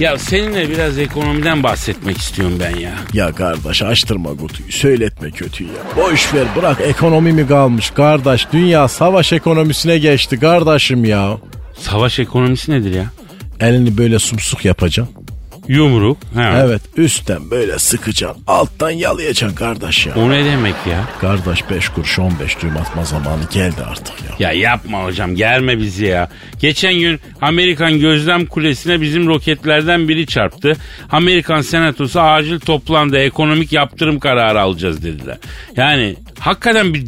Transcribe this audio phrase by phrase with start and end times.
[0.00, 2.92] Ya seninle biraz ekonomiden bahsetmek istiyorum ben ya.
[3.12, 5.96] Ya kardeş açtırma kutuyu söyletme kötüyü ya.
[6.04, 8.46] Boş ver bırak ekonomi mi kalmış kardeş.
[8.52, 11.36] Dünya savaş ekonomisine geçti kardeşim ya.
[11.78, 13.04] Savaş ekonomisi nedir ya?
[13.60, 15.14] Elini böyle sumsuk yapacaksın.
[15.68, 16.18] Yumruk.
[16.34, 16.62] Ha.
[16.64, 18.42] Evet üstten böyle sıkacaksın.
[18.46, 20.14] Alttan yalayacaksın kardeş ya.
[20.14, 21.04] O ne demek ya?
[21.20, 24.48] Kardeş 5 kuruş 15 düğüm atma zamanı geldi artık ya.
[24.48, 26.28] Ya yapma hocam germe bizi ya.
[26.60, 30.76] Geçen gün Amerikan gözlem kulesine bizim roketlerden biri çarptı.
[31.10, 35.38] Amerikan senatosu acil toplandı ekonomik yaptırım kararı alacağız dediler.
[35.76, 37.04] Yani hakikaten bir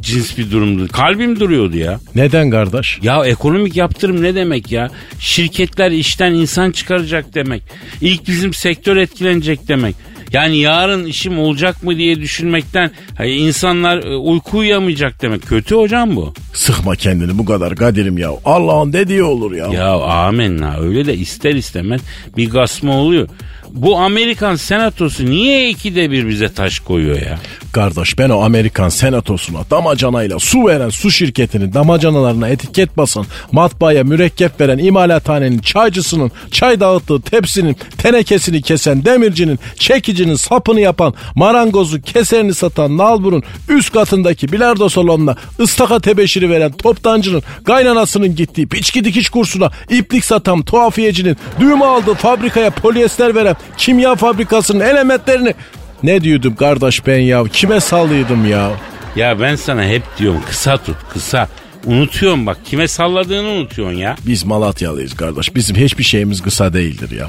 [0.00, 0.88] cins bir durumdu.
[0.88, 2.00] Kalbim duruyordu ya.
[2.14, 2.98] Neden kardeş?
[3.02, 4.90] Ya ekonomik yaptırım ne demek ya?
[5.18, 7.62] Şirketler işten insan çıkaracak demek.
[8.00, 9.96] İlk bizim sektör etkilenecek demek.
[10.32, 15.42] Yani yarın işim olacak mı diye düşünmekten hani insanlar e, uyku uyuyamayacak demek.
[15.42, 16.34] Kötü hocam bu.
[16.54, 18.30] Sıkma kendini bu kadar Kadir'im ya.
[18.44, 19.66] Allah'ın dediği olur ya.
[19.66, 22.00] Ya amenna öyle de ister istemez
[22.36, 23.28] bir gasma oluyor.
[23.70, 27.38] Bu Amerikan senatosu niye ikide bir bize taş koyuyor ya?
[27.72, 34.60] Kardeş ben o Amerikan senatosuna damacanayla su veren su şirketinin damacanalarına etiket basan matbaaya mürekkep
[34.60, 42.98] veren imalathanenin çaycısının çay dağıttığı tepsinin tenekesini kesen demircinin çekicinin sapını yapan marangozu keserini satan
[42.98, 50.24] nalburun üst katındaki bilardo salonuna ıstaka tebeşiri veren toptancının kaynanasının gittiği piçki dikiş kursuna iplik
[50.24, 55.54] satan tuhafiyecinin düğme aldığı fabrikaya polyester veren kimya fabrikasının elementlerini
[56.02, 57.44] ne diyordum kardeş ben ya?
[57.44, 58.70] Kime sallıyordum ya?
[59.16, 61.48] Ya ben sana hep diyorum kısa tut kısa.
[61.86, 64.16] Unutuyorum bak kime salladığını unutuyorsun ya.
[64.26, 65.54] Biz Malatyalıyız kardeş.
[65.54, 67.28] Bizim hiçbir şeyimiz kısa değildir ya.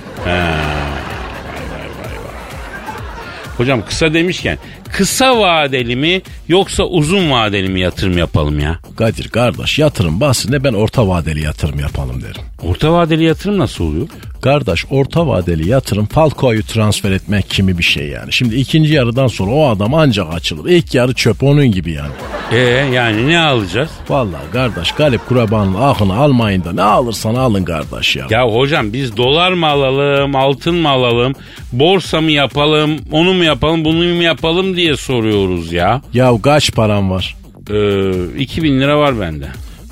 [3.57, 4.57] Hocam kısa demişken
[4.93, 8.79] kısa vadeli mi yoksa uzun vadeli mi yatırım yapalım ya?
[8.97, 12.41] Kadir kardeş yatırım bahsinde ben orta vadeli yatırım yapalım derim.
[12.63, 14.07] Orta vadeli yatırım nasıl oluyor?
[14.41, 18.33] Kardeş orta vadeli yatırım Falco'yu transfer etmek kimi bir şey yani.
[18.33, 20.69] Şimdi ikinci yarıdan sonra o adam ancak açılır.
[20.69, 22.11] İlk yarı çöp onun gibi yani.
[22.51, 22.57] Ee
[22.93, 23.89] yani ne alacağız?
[24.09, 28.27] Vallahi kardeş Galip Kuraban'ın ahını almayın da ne alırsan alın kardeş ya.
[28.29, 31.33] Ya hocam biz dolar mı alalım, altın mı alalım,
[31.71, 36.01] borsa mı yapalım, onu mu yapalım, bunu mu yapalım diye soruyoruz ya.
[36.13, 37.35] Ya kaç param var?
[37.69, 39.47] Ee, 2000 lira var bende.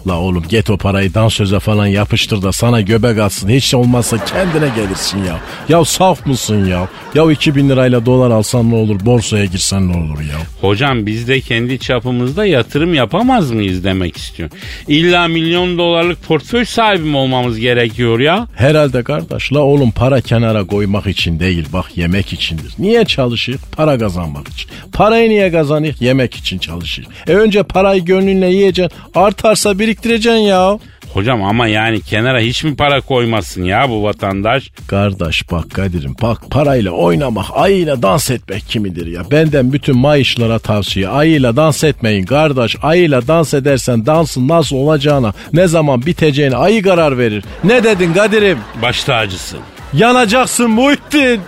[0.07, 3.49] La oğlum get o parayı dansöze falan yapıştır da sana göbek atsın.
[3.49, 5.39] Hiç olmazsa kendine gelirsin ya.
[5.69, 6.87] Ya saf mısın ya?
[7.15, 9.05] Ya 2000 lirayla dolar alsan ne olur?
[9.05, 10.37] Borsaya girsen ne olur ya?
[10.61, 14.57] Hocam biz de kendi çapımızda yatırım yapamaz mıyız demek istiyorum.
[14.87, 18.47] İlla milyon dolarlık portföy sahibi mi olmamız gerekiyor ya?
[18.55, 19.53] Herhalde kardeş.
[19.53, 22.73] La oğlum para kenara koymak için değil bak yemek içindir.
[22.79, 23.55] Niye çalışır?
[23.71, 24.69] Para kazanmak için.
[24.93, 25.95] Parayı niye kazanır?
[25.99, 27.07] Yemek için çalışır.
[27.27, 28.97] E önce parayı gönlünle yiyeceksin.
[29.15, 30.79] Artarsa biriktireceksin ya.
[31.13, 34.71] Hocam ama yani kenara hiç mi para koymasın ya bu vatandaş?
[34.87, 39.31] Kardeş bak Kadir'im bak parayla oynamak ayıyla dans etmek kimidir ya.
[39.31, 42.75] Benden bütün mayışlara tavsiye ayıyla dans etmeyin kardeş.
[42.81, 47.43] Ayıyla dans edersen dansın nasıl olacağına ne zaman biteceğine ayı karar verir.
[47.63, 48.59] Ne dedin Kadir'im?
[48.81, 49.59] Baş tacısın.
[49.93, 51.41] Yanacaksın Muhittin.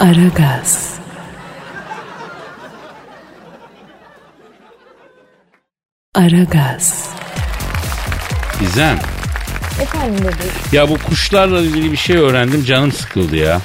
[0.00, 0.92] Aragaz.
[6.14, 7.21] Aragaz.
[8.62, 8.98] Gizem.
[9.82, 10.52] Efendim bebeğim.
[10.72, 13.60] Ya bu kuşlarla ilgili bir şey öğrendim canım sıkıldı ya.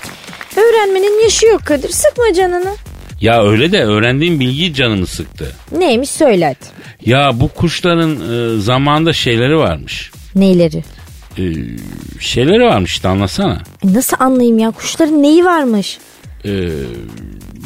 [0.58, 1.90] Öğrenmenin yaşı yok Kadir.
[1.90, 2.76] Sıkma canını.
[3.22, 5.52] Ya öyle de öğrendiğim bilgi canımı sıktı.
[5.72, 7.10] Neymiş söyle hadi.
[7.10, 10.12] Ya bu kuşların e, zamanda şeyleri varmış.
[10.36, 10.84] Neyleri?
[11.38, 11.44] E,
[12.20, 13.62] şeyleri varmış işte anlasana.
[13.86, 14.72] E Nasıl anlayayım ya?
[14.72, 15.98] Kuşların neyi varmış?
[16.46, 16.52] E,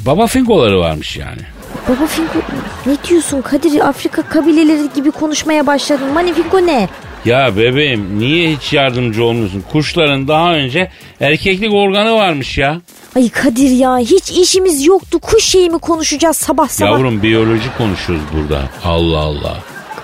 [0.05, 1.41] baba fingoları varmış yani.
[1.89, 2.39] Baba Finko
[2.85, 3.87] ne diyorsun Kadir?
[3.89, 6.13] Afrika kabileleri gibi konuşmaya başladın.
[6.13, 6.89] Mani Finko ne?
[7.25, 9.63] Ya bebeğim niye hiç yardımcı olmuyorsun?
[9.71, 12.81] Kuşların daha önce erkeklik organı varmış ya.
[13.15, 15.19] Ay Kadir ya hiç işimiz yoktu.
[15.19, 16.91] Kuş şeyi mi konuşacağız sabah sabah?
[16.91, 18.62] Yavrum biyoloji konuşuyoruz burada.
[18.83, 19.57] Allah Allah.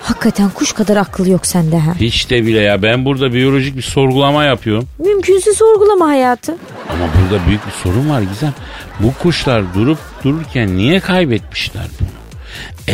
[0.04, 1.94] Hakikaten kuş kadar akıl yok sende ha.
[2.00, 4.88] Hiç de bile ya ben burada biyolojik bir sorgulama yapıyorum.
[5.00, 6.52] Mümkünse sorgulama hayatı.
[6.90, 8.54] Ama burada büyük bir sorun var Gizem.
[9.00, 12.08] Bu kuşlar durup dururken niye kaybetmişler bunu?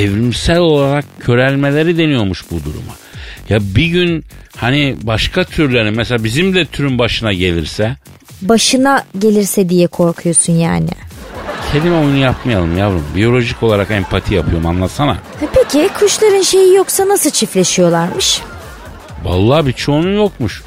[0.04, 2.94] Evrimsel olarak körelmeleri deniyormuş bu duruma.
[3.50, 4.26] Ya bir gün
[4.58, 7.96] hani başka türlerin mesela bizim de türün başına gelirse
[8.42, 10.90] Başına gelirse diye korkuyorsun yani.
[11.72, 13.06] kelime oyunu yapmayalım yavrum.
[13.16, 15.14] Biyolojik olarak empati yapıyorum anlasana.
[15.14, 15.20] Ha
[15.54, 18.42] Peki kuşların şeyi yoksa nasıl çiftleşiyorlarmış?
[19.24, 20.64] Vallahi birçoğunun yokmuş.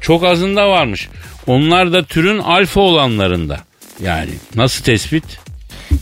[0.00, 1.08] Çok azında varmış.
[1.46, 3.60] Onlar da türün alfa olanlarında.
[4.02, 5.24] Yani nasıl tespit?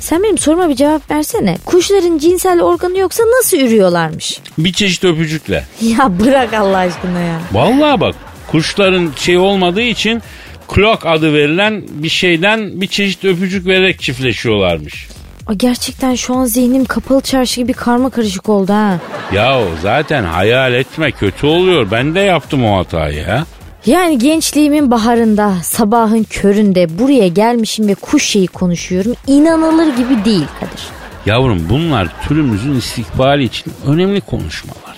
[0.00, 1.58] Sen benim soruma bir cevap versene.
[1.64, 4.40] Kuşların cinsel organı yoksa nasıl ürüyorlarmış?
[4.58, 5.64] Bir çeşit öpücükle.
[5.82, 7.40] Ya bırak Allah aşkına ya.
[7.52, 8.14] Vallahi bak
[8.50, 10.22] kuşların şey olmadığı için
[10.68, 15.08] klok adı verilen bir şeyden bir çeşit öpücük vererek çiftleşiyorlarmış.
[15.46, 18.98] Aa, gerçekten şu an zihnim kapalı çarşı gibi karma karışık oldu ha.
[19.34, 21.90] Ya zaten hayal etme kötü oluyor.
[21.90, 23.46] Ben de yaptım o hatayı ya.
[23.88, 29.14] Yani gençliğimin baharında, sabahın köründe buraya gelmişim ve kuş şeyi konuşuyorum.
[29.26, 30.82] İnanılır gibi değil Kadir.
[31.26, 34.96] Yavrum bunlar türümüzün istikbali için önemli konuşmalar.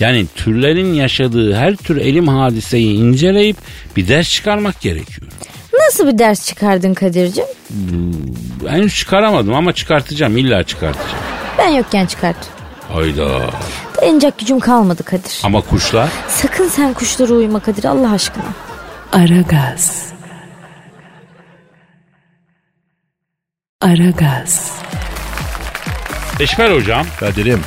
[0.00, 3.56] Yani türlerin yaşadığı her tür elim hadiseyi inceleyip
[3.96, 5.30] bir ders çıkarmak gerekiyor.
[5.86, 7.44] Nasıl bir ders çıkardın Kadir'cim?
[8.66, 11.24] Henüz çıkaramadım ama çıkartacağım illa çıkartacağım.
[11.58, 12.36] Ben yokken çıkart.
[12.92, 13.50] Hayda.
[14.02, 15.40] Dayanacak gücüm kalmadı Kadir.
[15.44, 18.44] Ama kuşlar Sakın sen kuşlara uyma Kadir Allah aşkına.
[19.12, 20.12] Aragaz.
[23.80, 24.72] Aragaz.
[26.40, 27.60] Eşmer hocam Kadir'im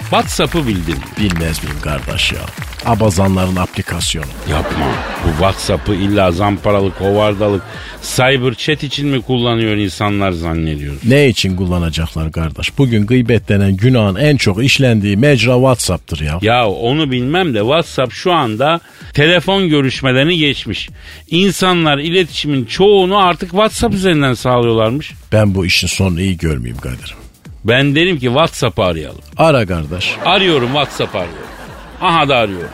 [0.00, 2.40] WhatsApp'ı bildin bilmez miyim kardeş ya?
[2.88, 4.26] Abazanların aplikasyonu.
[4.50, 4.86] Yapma.
[5.24, 7.62] Bu WhatsApp'ı illa zamparalık, hovardalık,
[8.02, 10.94] cyber chat için mi kullanıyor insanlar zannediyor.
[11.04, 12.78] Ne için kullanacaklar kardeş?
[12.78, 16.38] Bugün gıybet denen günahın en çok işlendiği mecra WhatsApp'tır ya.
[16.42, 18.80] Ya onu bilmem de WhatsApp şu anda
[19.14, 20.88] telefon görüşmelerini geçmiş.
[21.30, 25.12] İnsanlar iletişimin çoğunu artık WhatsApp üzerinden sağlıyorlarmış.
[25.32, 27.16] Ben bu işin sonunu iyi görmeyeyim Kadir'im.
[27.64, 29.20] Ben derim ki WhatsApp'ı arayalım.
[29.36, 30.14] Ara kardeş.
[30.24, 31.57] Arıyorum WhatsApp arıyorum.
[32.00, 32.68] Aha da arıyor.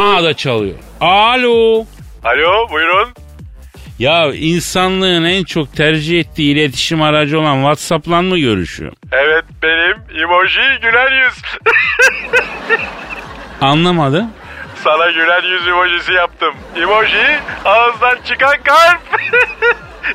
[0.00, 0.74] Aha da çalıyor.
[1.00, 1.84] Alo.
[2.24, 3.14] Alo buyurun.
[3.98, 8.92] Ya insanlığın en çok tercih ettiği iletişim aracı olan WhatsApp'la mı görüşüyor?
[9.12, 11.42] Evet benim emoji güler yüz.
[13.60, 14.30] Anlamadım.
[14.84, 16.54] Sana güler yüz emojisi yaptım.
[16.76, 19.00] Emoji ağızdan çıkan kalp.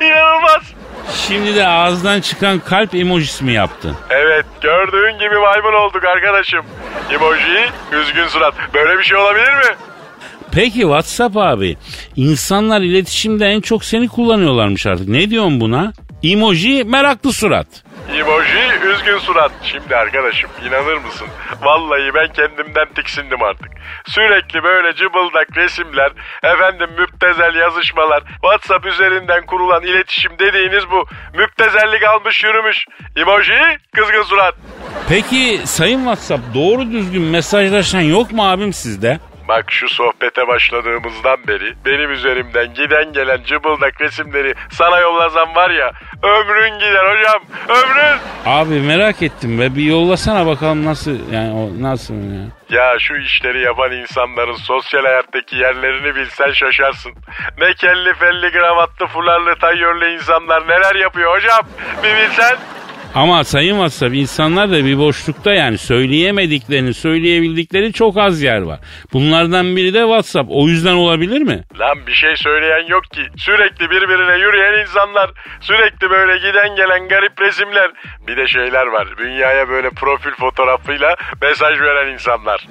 [0.00, 0.62] İnanılmaz.
[1.14, 3.96] Şimdi de ağızdan çıkan kalp emojisi mi yaptın?
[4.10, 6.64] Evet gördüğün gibi maymun olduk arkadaşım.
[7.10, 8.54] Emoji üzgün surat.
[8.74, 9.74] Böyle bir şey olabilir mi?
[10.52, 11.76] Peki WhatsApp abi.
[12.16, 15.08] İnsanlar iletişimde en çok seni kullanıyorlarmış artık.
[15.08, 15.92] Ne diyorsun buna?
[16.22, 17.66] Emoji meraklı surat.
[18.18, 19.52] Emoji üzgün surat.
[19.62, 21.28] Şimdi arkadaşım inanır mısın?
[21.62, 23.70] Vallahi ben kendimden tiksindim artık.
[24.06, 26.12] Sürekli böyle cıbıldak resimler,
[26.42, 31.04] efendim müptezel yazışmalar, WhatsApp üzerinden kurulan iletişim dediğiniz bu.
[31.38, 32.84] Müptezellik almış yürümüş.
[33.16, 34.54] Emoji kızgın surat.
[35.08, 39.18] Peki sayın WhatsApp doğru düzgün mesajlaşan yok mu abim sizde?
[39.50, 45.92] Bak şu sohbete başladığımızdan beri benim üzerimden giden gelen cıbıldak resimleri sana yollasam var ya
[46.22, 48.18] ömrün gider hocam ömrün.
[48.46, 52.46] Abi merak ettim ve bir yollasana bakalım nasıl yani o nasıl ya?
[52.70, 57.12] Ya şu işleri yapan insanların sosyal hayattaki yerlerini bilsen şaşarsın.
[57.58, 61.60] Ne kelli felli gravatlı fularlı tayyörlü insanlar neler yapıyor hocam
[62.02, 62.56] bir bilsen.
[63.14, 68.80] Ama sayın WhatsApp insanlar da bir boşlukta yani söyleyemediklerini söyleyebildikleri çok az yer var.
[69.12, 70.50] Bunlardan biri de WhatsApp.
[70.50, 71.64] O yüzden olabilir mi?
[71.78, 73.20] Lan bir şey söyleyen yok ki.
[73.36, 75.30] Sürekli birbirine yürüyen insanlar.
[75.60, 77.90] Sürekli böyle giden gelen garip resimler.
[78.26, 79.08] Bir de şeyler var.
[79.18, 82.66] Dünyaya böyle profil fotoğrafıyla mesaj veren insanlar.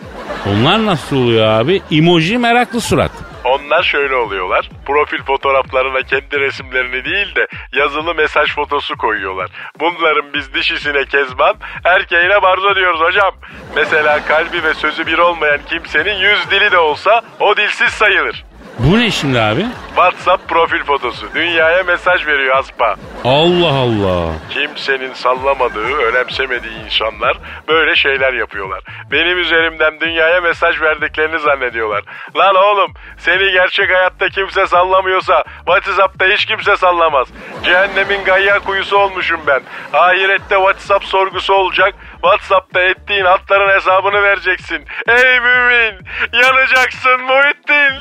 [0.50, 1.82] Onlar nasıl oluyor abi?
[1.92, 3.12] Emoji meraklı surat.
[3.50, 4.70] Onlar şöyle oluyorlar.
[4.86, 9.50] Profil fotoğraflarına kendi resimlerini değil de yazılı mesaj fotosu koyuyorlar.
[9.80, 13.32] Bunların biz dişisine kezban, erkeğine barzo diyoruz hocam.
[13.76, 18.49] Mesela kalbi ve sözü bir olmayan kimsenin yüz dili de olsa o dilsiz sayılır.
[18.80, 19.66] Bu ne şimdi abi?
[19.96, 21.28] WhatsApp profil fotosu.
[21.36, 22.96] Dünyaya mesaj veriyor Aspa.
[23.24, 24.34] Allah Allah.
[24.50, 28.84] Kimsenin sallamadığı, önemsemediği insanlar böyle şeyler yapıyorlar.
[29.12, 32.04] Benim üzerimden dünyaya mesaj verdiklerini zannediyorlar.
[32.38, 37.28] Lan oğlum seni gerçek hayatta kimse sallamıyorsa WhatsApp'ta hiç kimse sallamaz.
[37.64, 39.62] Cehennemin gayya kuyusu olmuşum ben.
[39.94, 41.94] Ahirette WhatsApp sorgusu olacak.
[42.22, 44.86] WhatsApp'ta ettiğin hatların hesabını vereceksin.
[45.08, 45.96] Ey mümin
[46.34, 48.00] yanacaksın Muhittin.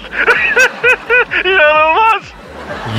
[1.44, 2.22] İnanılmaz.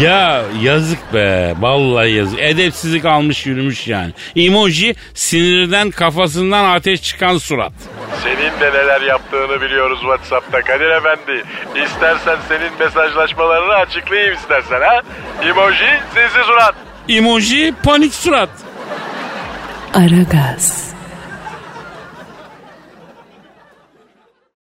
[0.01, 1.53] Ya yazık be.
[1.59, 2.39] Vallahi yazık.
[2.39, 4.13] Edepsizlik almış yürümüş yani.
[4.35, 7.73] Emoji sinirden kafasından ateş çıkan surat.
[8.23, 11.43] Senin de neler yaptığını biliyoruz WhatsApp'ta Kadir Efendi.
[11.85, 15.01] İstersen senin mesajlaşmalarını açıklayayım istersen ha.
[15.43, 16.75] Emoji sinsi surat.
[17.09, 18.49] Emoji panik surat.
[19.93, 20.93] Aragaz.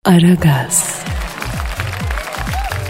[0.04, 1.07] Aragaz.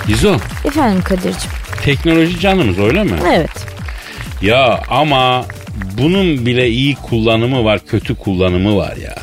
[0.08, 1.50] İzo Efendim Kadir'cim.
[1.84, 3.12] teknoloji canımız öyle mi?
[3.34, 3.50] Evet.
[4.42, 5.44] Ya ama
[5.98, 9.14] bunun bile iyi kullanımı var kötü kullanımı var ya.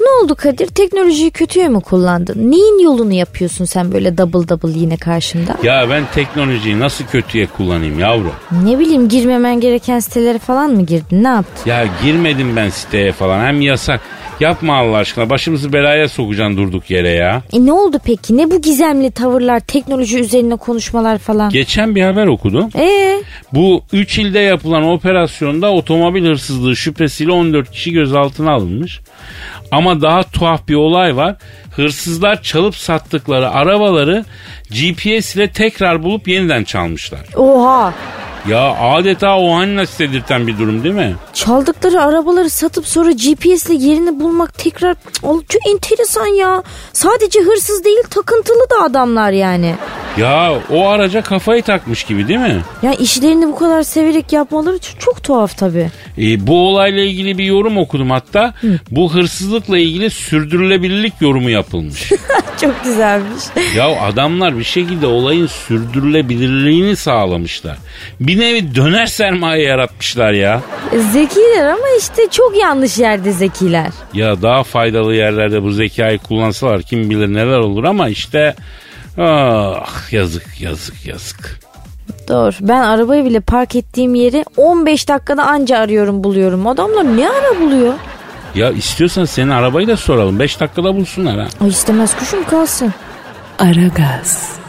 [0.00, 0.66] Ne oldu Kadir?
[0.66, 2.50] Teknolojiyi kötüye mi kullandın?
[2.50, 5.56] Neyin yolunu yapıyorsun sen böyle double double yine karşımda?
[5.62, 8.32] Ya ben teknolojiyi nasıl kötüye kullanayım yavrum?
[8.64, 11.24] Ne bileyim girmemen gereken sitelere falan mı girdin?
[11.24, 11.70] Ne yaptın?
[11.70, 14.00] Ya girmedim ben siteye falan hem yasak.
[14.40, 17.42] Yapma Allah aşkına başımızı belaya sokacaksın durduk yere ya.
[17.52, 18.36] E ne oldu peki?
[18.36, 21.50] Ne bu gizemli tavırlar, teknoloji üzerine konuşmalar falan?
[21.50, 22.68] Geçen bir haber okudum.
[22.78, 29.00] Ee, Bu 3 ilde yapılan operasyonda otomobil hırsızlığı şüphesiyle 14 kişi gözaltına alınmış.
[29.70, 31.36] Ama daha tuhaf bir olay var.
[31.76, 34.24] Hırsızlar çalıp sattıkları arabaları
[34.70, 37.20] GPS ile tekrar bulup yeniden çalmışlar.
[37.36, 37.94] oha.
[38.48, 41.14] Ya adeta o hannas dedirten bir durum değil mi?
[41.32, 46.62] Çaldıkları arabaları satıp sonra GPS ile yerini bulmak tekrar çok enteresan ya.
[46.92, 49.74] Sadece hırsız değil takıntılı da adamlar yani.
[50.16, 52.60] Ya o araca kafayı takmış gibi değil mi?
[52.82, 55.90] Ya işlerini bu kadar severek yapmaları çok, tuhaf tabii.
[56.18, 58.54] E, bu olayla ilgili bir yorum okudum hatta.
[58.90, 62.12] Bu hırsızlıkla ilgili sürdürülebilirlik yorumu yapılmış.
[62.60, 63.42] Çok güzelmiş.
[63.76, 67.78] ya adamlar bir şekilde olayın sürdürülebilirliğini sağlamışlar.
[68.20, 70.60] Bir nevi döner sermaye yaratmışlar ya.
[71.12, 73.88] Zekiler ama işte çok yanlış yerde zekiler.
[74.14, 78.54] Ya daha faydalı yerlerde bu zekayı kullansalar kim bilir neler olur ama işte
[79.18, 81.60] ah yazık yazık yazık.
[82.28, 82.52] Doğru.
[82.60, 86.66] Ben arabayı bile park ettiğim yeri 15 dakikada anca arıyorum buluyorum.
[86.66, 87.94] Adamlar ne ara buluyor?
[88.54, 90.38] Ya istiyorsan senin arabayı da soralım.
[90.38, 91.46] 5 dakikada bulsunlar ha.
[91.60, 92.94] Ay istemez kuşum kalsın.
[93.58, 94.59] Aragaz.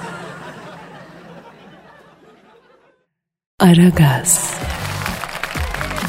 [3.61, 4.53] Aragaz.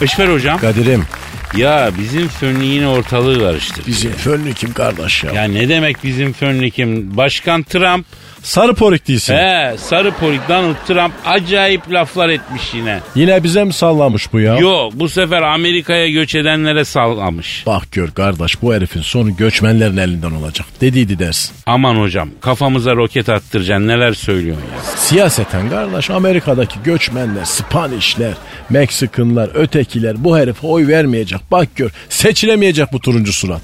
[0.00, 0.58] Beşver hocam.
[0.58, 1.04] Kadir'im
[1.56, 3.86] Ya bizim fönlü yine ortalığı karıştırdı.
[3.86, 5.32] bizim fönlü kim kardeş ya?
[5.32, 7.16] Ya ne demek bizim fönlü kim?
[7.16, 8.06] Başkan Trump,
[8.42, 9.34] Sarı porik değilsin.
[9.34, 13.00] he sarı polik Donald Trump acayip laflar etmiş yine.
[13.14, 14.56] Yine bize mi sallamış bu ya?
[14.58, 17.62] Yok bu sefer Amerika'ya göç edenlere sallamış.
[17.66, 20.66] Bak gör kardeş bu herifin sonu göçmenlerin elinden olacak.
[20.80, 21.54] Dediydi dersin.
[21.66, 24.96] Aman hocam kafamıza roket attıracaksın neler söylüyorsun ya.
[24.96, 28.32] Siyaseten kardeş Amerika'daki göçmenler, Spanişler,
[28.70, 31.40] Meksikanlar, ötekiler bu herife oy vermeyecek.
[31.50, 33.62] Bak gör seçilemeyecek bu turuncu surat.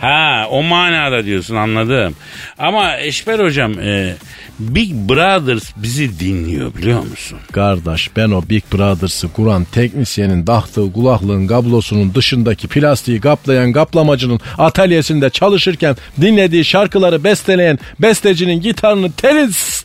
[0.00, 2.14] Ha o manada diyorsun anladım.
[2.58, 4.14] Ama Eşber hocam e,
[4.58, 7.38] Big Brothers bizi dinliyor biliyor musun?
[7.52, 15.30] Kardeş ben o Big Brothers'ı kuran teknisyenin taktığı kulaklığın kablosunun dışındaki plastiği kaplayan kaplamacının atölyesinde
[15.30, 19.75] çalışırken dinlediği şarkıları besteleyen bestecinin gitarını telis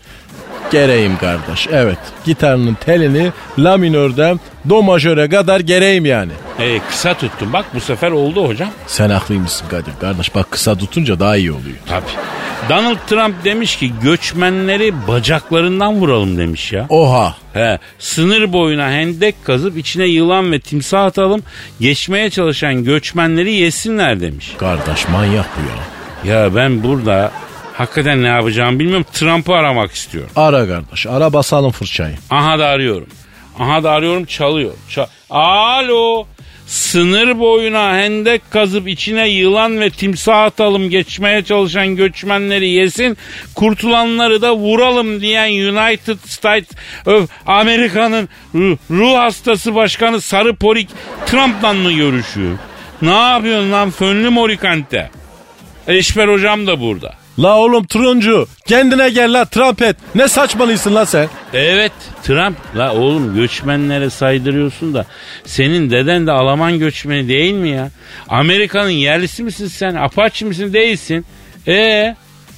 [0.72, 1.68] gereyim kardeş.
[1.72, 6.32] Evet gitarının telini la minörden do majöre kadar gereyim yani.
[6.60, 8.70] E, kısa tuttum bak bu sefer oldu hocam.
[8.88, 11.78] Sen haklıymışsın Kadir kardeş bak kısa tutunca daha iyi oluyor.
[11.90, 12.06] Tabii.
[12.70, 16.86] Donald Trump demiş ki göçmenleri bacaklarından vuralım demiş ya.
[16.90, 21.44] Oha He, sınır boyuna hendek kazıp içine yılan ve timsah atalım.
[21.80, 24.52] Geçmeye çalışan göçmenleri yesinler demiş.
[24.60, 25.62] kardeş manyak bu
[26.30, 26.36] ya.
[26.36, 27.32] Ya ben burada
[27.82, 29.06] hakikaten ne yapacağımı bilmiyorum.
[29.14, 30.30] Trump'ı aramak istiyorum.
[30.36, 32.16] Ara kardeş ara basalım fırçayı.
[32.30, 33.08] Aha da arıyorum.
[33.60, 34.72] Aha da arıyorum çalıyor.
[34.90, 36.28] Ça- Alo.
[36.68, 43.18] Sınır boyuna hendek kazıp içine yılan ve timsah atalım geçmeye çalışan göçmenleri yesin
[43.56, 46.70] kurtulanları da vuralım diyen United States
[47.06, 50.90] of Amerika'nın ruh, ruh hastası başkanı Sarı Porik
[51.26, 52.58] Trump'la mı görüşüyor?
[53.02, 55.10] Ne yapıyorsun lan fönlü morikante?
[55.88, 57.14] Eşber hocam da burada.
[57.42, 61.30] La oğlum turuncu kendine gel la trampet ne saçmalıyorsun la sen?
[61.54, 61.92] Evet
[62.24, 65.06] Trump la oğlum göçmenlere saydırıyorsun da
[65.46, 67.90] senin deden de Alman göçmeni değil mi ya?
[68.30, 69.96] Amerika'nın yerlisi misin sen?
[69.96, 70.74] Apache misin?
[70.74, 71.26] Değilsin.
[71.68, 72.16] E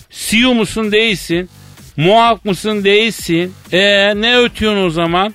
[0.10, 0.92] Siyu musun?
[0.92, 1.50] Değilsin.
[1.98, 3.54] Muhak mısın değilsin.
[3.72, 3.82] E
[4.22, 5.34] ne ötüyorsun o zaman?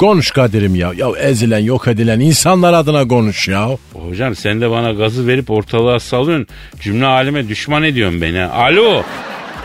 [0.00, 0.92] Konuş Kadir'im ya.
[0.96, 3.68] Ya ezilen yok edilen insanlar adına konuş ya.
[3.92, 6.46] Hocam sen de bana gazı verip ortalığa salıyorsun.
[6.80, 8.44] Cümle aleme düşman ediyorsun beni.
[8.44, 9.02] Alo.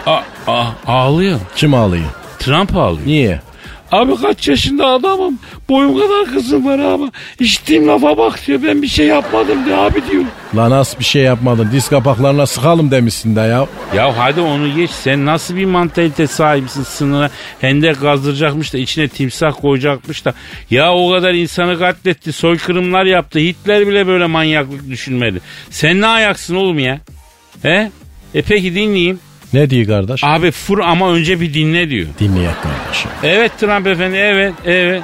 [0.05, 1.39] A- a- ağlıyor.
[1.55, 2.05] Kim ağlıyor?
[2.39, 3.07] Trump ağlıyor.
[3.07, 3.41] Niye?
[3.91, 5.39] Abi kaç yaşında adamım.
[5.69, 7.11] Boyum kadar kızım var ama.
[7.39, 8.59] İşittiğim lafa bak diyor.
[8.63, 10.23] Ben bir şey yapmadım diyor abi diyor.
[10.55, 11.69] Lan az bir şey yapmadın.
[11.71, 13.67] Diz kapaklarına sıkalım demişsin de ya.
[13.95, 14.89] Ya hadi onu geç.
[14.91, 17.29] Sen nasıl bir mantalite sahibisin sınıra?
[17.61, 20.33] Hendek kazdıracakmış da içine timsah koyacakmış da.
[20.71, 22.33] Ya o kadar insanı katletti.
[22.33, 23.39] Soykırımlar yaptı.
[23.39, 25.41] Hitler bile böyle manyaklık düşünmedi.
[25.69, 26.99] Sen ne ayaksın oğlum ya?
[27.61, 27.91] He?
[28.35, 29.19] E peki dinleyeyim.
[29.53, 30.23] Ne diyor kardeş?
[30.23, 32.07] Abi fur ama önce bir dinle diyor.
[32.19, 33.11] Dinleyek kardeşim.
[33.23, 35.03] Evet Trump efendi evet evet.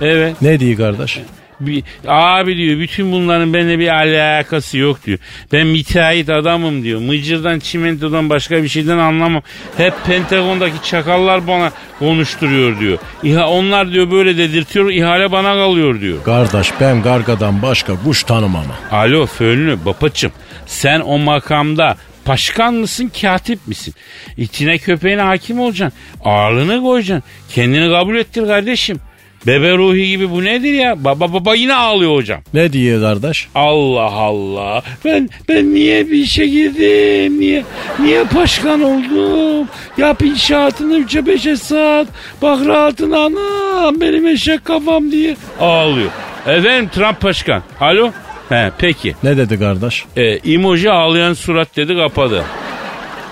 [0.00, 0.42] Evet.
[0.42, 1.18] Ne diyor kardeş?
[1.60, 5.18] Bir, abi diyor bütün bunların benimle bir alakası yok diyor.
[5.52, 7.00] Ben müteahhit adamım diyor.
[7.00, 9.42] Mıcırdan çimentodan başka bir şeyden anlamam.
[9.76, 12.98] Hep Pentagon'daki çakallar bana konuşturuyor diyor.
[13.22, 16.24] İha, onlar diyor böyle dedirtiyor ihale bana kalıyor diyor.
[16.24, 18.66] Kardeş ben gargadan başka kuş tanımam.
[18.90, 20.32] Alo Fönlü babacım
[20.66, 21.96] sen o makamda
[22.28, 23.94] Başkan mısın katip misin?
[24.36, 25.98] İçine köpeğine hakim olacaksın.
[26.24, 27.30] Ağırlığını koyacaksın.
[27.54, 29.00] Kendini kabul ettir kardeşim.
[29.46, 31.04] Bebe ruhi gibi bu nedir ya?
[31.04, 32.40] Baba baba yine ağlıyor hocam.
[32.54, 33.48] Ne diyor kardeş?
[33.54, 34.82] Allah Allah.
[35.04, 37.40] Ben ben niye bir işe girdim?
[37.40, 37.64] Niye
[37.98, 39.68] niye başkan oldum?
[39.98, 42.06] Yap inşaatını üçe beşe saat.
[42.42, 46.10] Bak rahatına anam benim eşek kafam diye ağlıyor.
[46.46, 47.62] Efendim Trump başkan.
[47.80, 48.10] Alo?
[48.52, 49.14] He peki.
[49.22, 50.04] Ne dedi kardeş?
[50.16, 52.44] E, emoji ağlayan surat dedi kapadı.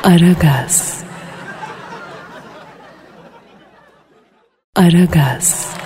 [0.04, 1.00] Aragaz.
[4.76, 5.76] Aragaz.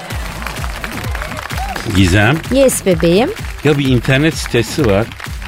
[1.96, 2.36] Gizem.
[2.52, 3.30] Yes bebeğim.
[3.64, 5.06] Ya bir internet sitesi var.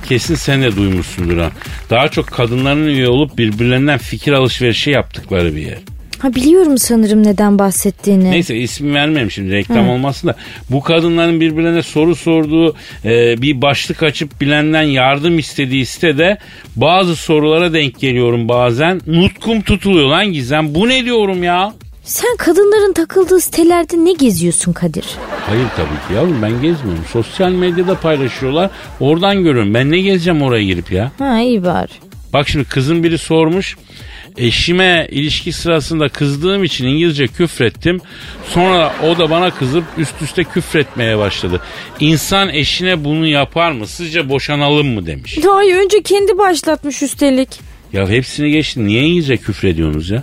[0.08, 1.50] Kesin sen de duymuşsundur ha.
[1.90, 5.78] Daha çok kadınların üye olup birbirlerinden fikir alışverişi yaptıkları bir yer.
[6.18, 8.30] Ha biliyorum sanırım neden bahsettiğini.
[8.30, 10.34] Neyse ismi vermeyeyim şimdi reklam olmasın da.
[10.70, 16.38] Bu kadınların birbirlerine soru sorduğu e, bir başlık açıp bilenden yardım istediği sitede
[16.76, 19.00] bazı sorulara denk geliyorum bazen.
[19.06, 20.74] Nutkum tutuluyor lan Gizem.
[20.74, 21.72] Bu ne diyorum ya?
[22.04, 25.04] Sen kadınların takıldığı sitelerde ne geziyorsun Kadir?
[25.46, 27.04] Hayır tabii ki yavrum ben gezmiyorum.
[27.12, 28.70] Sosyal medyada paylaşıyorlar.
[29.00, 29.74] Oradan görüyorum.
[29.74, 31.12] Ben ne gezeceğim oraya girip ya?
[31.18, 31.92] Ha iyi bari.
[32.32, 33.76] Bak şimdi kızın biri sormuş.
[34.38, 38.00] Eşime ilişki sırasında kızdığım için İngilizce küfrettim.
[38.48, 41.60] Sonra o da bana kızıp üst üste küfretmeye başladı.
[42.00, 43.86] İnsan eşine bunu yapar mı?
[43.86, 45.38] Sizce boşanalım mı demiş.
[45.56, 47.48] Ay önce kendi başlatmış üstelik.
[47.92, 48.86] Ya hepsini geçti.
[48.86, 50.22] Niye İngilizce küfür ediyorsunuz ya?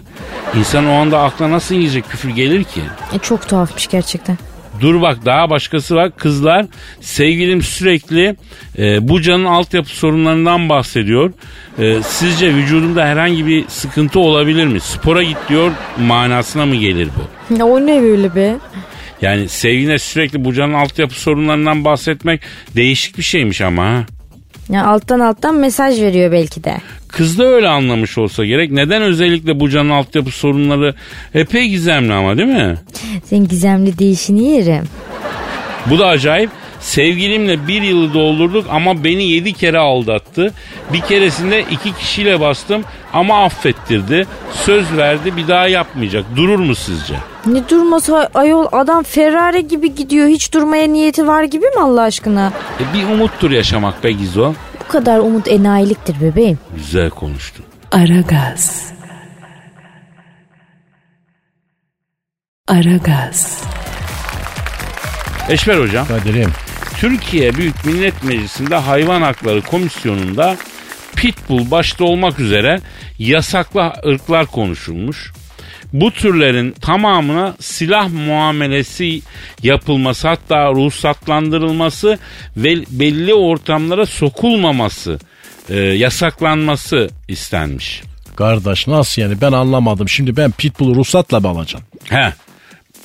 [0.58, 2.82] İnsan o anda akla nasıl İngilizce küfür gelir ki?
[3.16, 4.38] E, çok tuhafmış gerçekten.
[4.82, 6.12] Dur bak daha başkası var.
[6.18, 6.66] Kızlar
[7.02, 8.36] sevgilim sürekli
[8.78, 11.34] e, bu canın altyapı sorunlarından bahsediyor.
[11.80, 14.80] E, sizce vücudumda herhangi bir sıkıntı olabilir mi?
[14.80, 15.72] Spora git diyor
[16.08, 17.56] manasına mı gelir bu?
[17.58, 18.56] Ya o ne böyle be?
[19.22, 22.42] Yani sevgiline sürekli bu canın altyapı sorunlarından bahsetmek
[22.76, 24.06] değişik bir şeymiş ama ha.
[24.70, 26.78] Ya alttan alttan mesaj veriyor belki de.
[27.08, 28.72] Kız da öyle anlamış olsa gerek.
[28.72, 30.96] Neden özellikle bu canın altyapı sorunları
[31.34, 32.78] epey gizemli ama değil mi?
[33.26, 34.84] Senin gizemli değişini yerim.
[35.86, 36.50] Bu da acayip.
[36.84, 40.54] Sevgilimle bir yılı doldurduk ama beni yedi kere aldattı.
[40.94, 44.28] Bir keresinde iki kişiyle bastım ama affettirdi.
[44.52, 46.26] Söz verdi bir daha yapmayacak.
[46.36, 47.16] Durur mu sizce?
[47.46, 50.28] Ne durmasa ayol adam Ferrari gibi gidiyor.
[50.28, 52.54] Hiç durmaya niyeti var gibi mi Allah aşkına?
[52.80, 54.54] E bir umuttur yaşamak be Gizo.
[54.84, 56.60] Bu kadar umut enayiliktir bebeğim.
[56.76, 57.66] Güzel konuştun.
[57.92, 58.94] Aragaz.
[62.68, 63.64] Aragaz.
[65.50, 66.08] Eşver hocam.
[66.08, 66.52] Kadir'im.
[67.04, 70.58] Türkiye Büyük Millet Meclisi'nde Hayvan Hakları Komisyonu'nda
[71.16, 72.82] pitbull başta olmak üzere
[73.20, 75.32] yasaklı ırklar konuşulmuş.
[75.94, 79.22] Bu türlerin tamamına silah muamelesi
[79.64, 82.20] yapılması hatta ruhsatlandırılması
[82.58, 85.20] ve belli ortamlara sokulmaması
[85.70, 88.02] e, yasaklanması istenmiş.
[88.36, 90.10] Kardeş nasıl yani ben anlamadım.
[90.10, 91.86] Şimdi ben pitbull'u ruhsatla mı alacağım?
[92.10, 92.34] He.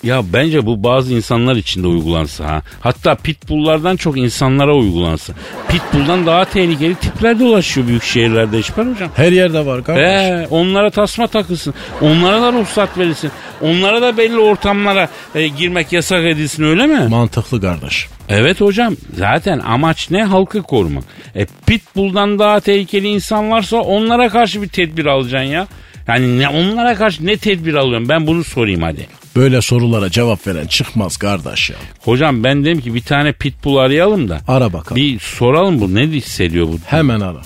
[0.03, 2.63] Ya bence bu bazı insanlar için de uygulansa ha.
[2.81, 5.33] Hatta pitbulllardan çok insanlara uygulansa.
[5.69, 9.11] Pitbull'dan daha tehlikeli tipler dolaşıyor büyük şehirlerde Eşber hocam.
[9.17, 10.05] Her yerde var kardeş.
[10.05, 11.75] He, onlara tasma takılsın.
[12.01, 13.31] Onlara da ruhsat verilsin.
[13.63, 17.09] Onlara da belli ortamlara e, girmek yasak edilsin öyle mi?
[17.09, 18.09] Mantıklı kardeş.
[18.29, 18.95] Evet hocam.
[19.17, 20.25] Zaten amaç ne?
[20.25, 21.05] Halkı korumak.
[21.35, 25.67] E, pitbull'dan daha tehlikeli insan varsa onlara karşı bir tedbir alacaksın ya.
[26.09, 28.09] Yani ne, onlara karşı ne tedbir alıyorum?
[28.09, 29.07] Ben bunu sorayım hadi.
[29.37, 31.77] Böyle sorulara cevap veren çıkmaz kardeş ya.
[32.01, 34.41] Hocam ben dedim ki bir tane pitbull arayalım da.
[34.49, 34.97] Ara bakalım.
[34.97, 36.79] Bir soralım bu ne hissediyor bu?
[36.87, 37.41] Hemen ara.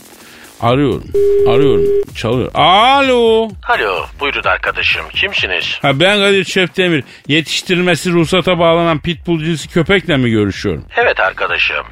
[0.61, 1.05] Arıyorum.
[1.49, 1.85] Arıyorum.
[2.15, 2.51] Çalıyor.
[2.55, 3.49] Alo.
[3.69, 5.03] Alo, buyurun arkadaşım.
[5.15, 5.79] Kimsiniz?
[5.83, 7.05] Ha ben Kadir Çöptemir.
[7.29, 10.85] Yetiştirilmesi ruhsata bağlanan pitbull cinsi köpekle mi görüşüyorum?
[10.97, 11.87] Evet arkadaşım.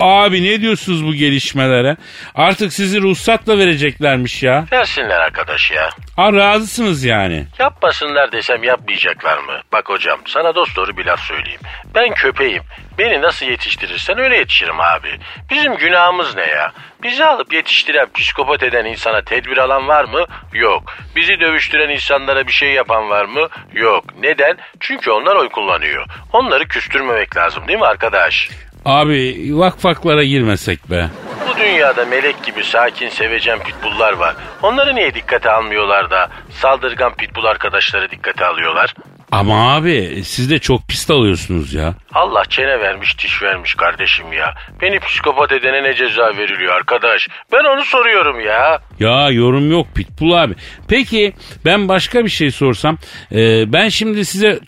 [0.00, 1.96] Abi ne diyorsunuz bu gelişmelere?
[2.34, 4.64] Artık sizi ruhsatla vereceklermiş ya.
[4.72, 5.90] Versinler arkadaş ya.
[6.16, 7.46] Ha razısınız yani.
[7.58, 9.60] Yapmasınlar desem yapmayacaklar mı?
[9.72, 11.60] Bak hocam sana dost doğru bir laf söyleyeyim.
[11.94, 12.62] Ben köpeğim.
[12.98, 15.08] Beni nasıl yetiştirirsen öyle yetişirim abi.
[15.50, 16.72] Bizim günahımız ne ya?
[17.02, 20.24] Bizi alıp yetiştiren, psikopat eden insana tedbir alan var mı?
[20.54, 20.94] Yok.
[21.16, 23.48] Bizi dövüştüren insanlara bir şey yapan var mı?
[23.72, 24.04] Yok.
[24.22, 24.56] Neden?
[24.80, 26.06] Çünkü onlar oy kullanıyor.
[26.32, 28.48] Onları küstürmemek lazım değil mi arkadaş?
[28.84, 31.08] Abi vakfaklara girmesek be.
[31.48, 34.36] Bu dünyada melek gibi sakin sevecen pitbulllar var.
[34.62, 38.94] Onları niye dikkate almıyorlar da saldırgan pitbull arkadaşları dikkate alıyorlar?
[39.32, 41.94] Ama abi siz de çok pis alıyorsunuz ya.
[42.14, 44.54] Allah çene vermiş diş vermiş kardeşim ya.
[44.82, 47.28] Beni psikopat edene ne ceza veriliyor arkadaş?
[47.52, 48.78] Ben onu soruyorum ya.
[49.00, 50.54] Ya yorum yok Pitbull abi.
[50.88, 51.32] Peki
[51.64, 52.98] ben başka bir şey sorsam.
[53.32, 54.58] Ee, ben şimdi size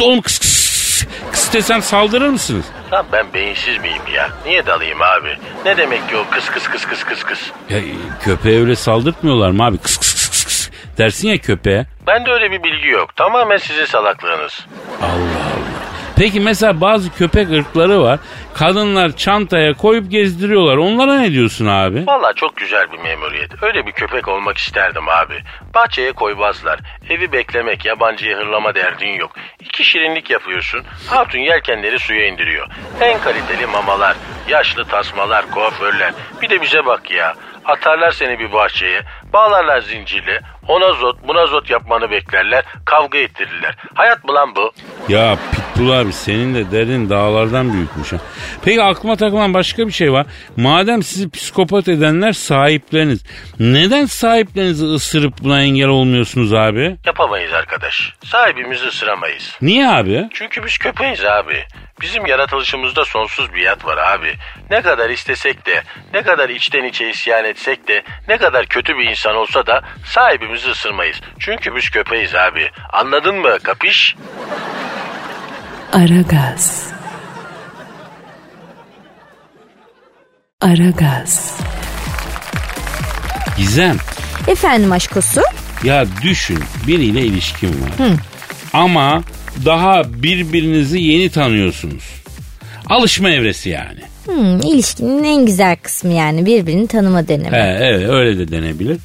[0.00, 0.67] oğlum kıs kıs
[1.32, 2.64] kıs desem saldırır mısınız?
[2.92, 4.30] Lan ben beyinsiz miyim ya?
[4.46, 5.38] Niye dalayım abi?
[5.64, 7.40] Ne demek ki o kıs kıs kıs kıs kıs kıs?
[7.70, 7.78] Ya,
[8.24, 9.78] köpeğe öyle saldırtmıyorlar mı abi?
[9.78, 11.86] Kıs kıs kıs kıs kıs dersin ya köpeğe.
[12.06, 13.16] Bende öyle bir bilgi yok.
[13.16, 14.66] Tamamen sizin salaklığınız.
[15.02, 15.37] Allah.
[16.18, 18.18] Peki mesela bazı köpek ırkları var.
[18.54, 20.76] Kadınlar çantaya koyup gezdiriyorlar.
[20.76, 22.06] Onlara ne diyorsun abi?
[22.06, 23.62] Valla çok güzel bir memuriyet.
[23.62, 25.34] Öyle bir köpek olmak isterdim abi.
[25.74, 26.80] Bahçeye koymazlar.
[27.10, 29.30] Evi beklemek, yabancıyı hırlama derdin yok.
[29.60, 30.82] İki şirinlik yapıyorsun.
[31.06, 32.66] Hatun yelkenleri suya indiriyor.
[33.00, 34.16] En kaliteli mamalar,
[34.48, 36.12] yaşlı tasmalar, kuaförler.
[36.42, 37.34] Bir de bize bak ya.
[37.64, 39.02] Atarlar seni bir bahçeye,
[39.32, 43.76] bağlarlar zincirle, ona zot buna zot yapmanı beklerler, kavga ettirirler.
[43.94, 44.72] Hayat mı lan bu?
[45.08, 48.16] Ya Pitbull abi senin de derdin dağlardan büyükmüş ha.
[48.64, 50.26] Peki aklıma takılan başka bir şey var.
[50.56, 53.24] Madem sizi psikopat edenler sahipleriniz.
[53.60, 56.96] Neden sahiplerinizi ısırıp buna engel olmuyorsunuz abi?
[57.06, 58.14] Yapamayız arkadaş.
[58.24, 59.56] Sahibimizi ısıramayız.
[59.62, 60.28] Niye abi?
[60.32, 61.64] Çünkü biz köpeğiz abi.
[62.00, 64.34] Bizim yaratılışımızda sonsuz bir yat var abi.
[64.70, 65.82] Ne kadar istesek de,
[66.14, 70.70] ne kadar içten içe isyan etsek de, ne kadar kötü bir insan olsa da sahibimizi
[70.70, 71.20] ısırmayız.
[71.38, 72.70] Çünkü biz köpeğiz abi.
[72.92, 74.16] Anladın mı kapiş?
[75.92, 76.92] Aragaz.
[80.60, 81.60] Aragaz.
[83.56, 83.96] Gizem
[84.48, 85.40] Efendim aşkosu?
[85.84, 87.90] ya düşün biriyle ilişkin var.
[88.72, 89.22] Ama
[89.64, 92.04] daha birbirinizi yeni tanıyorsunuz.
[92.86, 94.00] Alışma evresi yani.
[94.24, 97.56] Hmm, ilişkinin en güzel kısmı yani birbirini tanıma dönemi.
[97.56, 98.98] He, evet öyle de denebilir.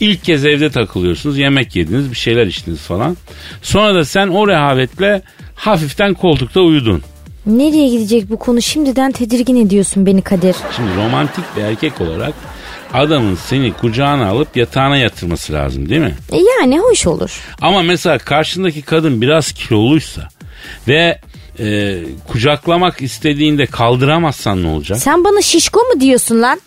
[0.00, 3.16] İlk kez evde takılıyorsunuz, yemek yediniz, bir şeyler içtiniz falan.
[3.62, 5.22] Sonra da sen o rehavetle
[5.54, 7.02] hafiften koltukta uyudun.
[7.46, 10.56] Nereye gidecek bu konu şimdiden tedirgin ediyorsun beni Kadir.
[10.76, 12.34] Şimdi romantik bir erkek olarak
[12.94, 16.14] adamın seni kucağına alıp yatağına yatırması lazım değil mi?
[16.32, 17.40] E yani hoş olur.
[17.60, 20.28] Ama mesela karşındaki kadın biraz kiloluysa
[20.88, 21.18] ve
[21.58, 24.98] e, kucaklamak istediğinde kaldıramazsan ne olacak?
[24.98, 26.60] Sen bana şişko mu diyorsun lan?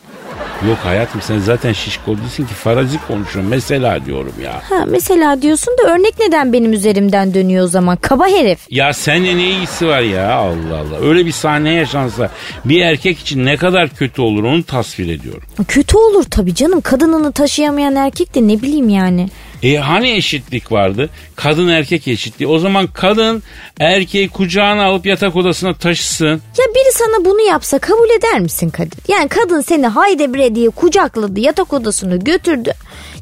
[0.68, 4.62] Yok hayatım sen zaten şişko değilsin ki farazi konuşuyorsun mesela diyorum ya.
[4.70, 7.98] Ha mesela diyorsun da örnek neden benim üzerimden dönüyor o zaman?
[8.02, 8.60] Kaba herif.
[8.70, 11.08] Ya seninle ne ilgisi var ya Allah Allah.
[11.08, 12.30] Öyle bir sahne yaşansa
[12.66, 15.44] bir erkek için ne kadar kötü olur onu tasvir ediyorum.
[15.68, 16.82] Kötü olur tabii canım.
[16.82, 19.30] Kadınını taşıyamayan erkek de ne bileyim yani.
[19.66, 21.10] E hani eşitlik vardı?
[21.36, 22.48] Kadın erkek eşitliği.
[22.48, 23.44] O zaman kadın
[23.80, 26.28] erkeği kucağına alıp yatak odasına taşısın.
[26.58, 28.98] Ya biri sana bunu yapsa kabul eder misin Kadir?
[29.08, 32.72] Yani kadın seni haydi bre diye kucakladı yatak odasını götürdü.